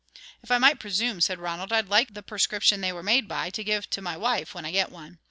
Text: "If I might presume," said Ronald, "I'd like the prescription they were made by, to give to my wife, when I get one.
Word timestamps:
"If 0.41 0.49
I 0.49 0.57
might 0.57 0.79
presume," 0.79 1.21
said 1.21 1.37
Ronald, 1.37 1.71
"I'd 1.71 1.87
like 1.87 2.15
the 2.15 2.23
prescription 2.23 2.81
they 2.81 2.91
were 2.91 3.03
made 3.03 3.27
by, 3.27 3.51
to 3.51 3.63
give 3.63 3.87
to 3.91 4.01
my 4.01 4.17
wife, 4.17 4.55
when 4.55 4.65
I 4.65 4.71
get 4.71 4.91
one. 4.91 5.19